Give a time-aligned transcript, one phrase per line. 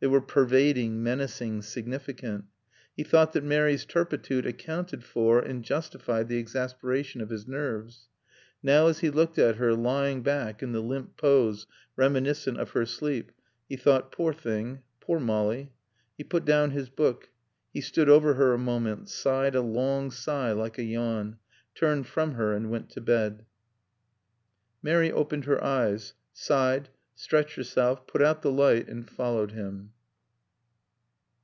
[0.00, 2.46] They were pervading, menacing, significant.
[2.96, 8.08] He thought that Mary's turpitude accounted for and justified the exasperation of his nerves.
[8.64, 12.84] Now as he looked at her, lying back in the limp pose reminiscent of her
[12.84, 13.30] sleep,
[13.68, 14.82] he thought, "Poor thing.
[14.98, 15.70] Poor Molly."
[16.18, 17.30] He put down his book.
[17.72, 21.38] He stood over her a moment, sighed a long sigh like a yawn,
[21.76, 23.44] turned from her and went to bed.
[24.82, 29.88] Mary opened her eyes, sighed, stretched herself, put out the light, and followed him.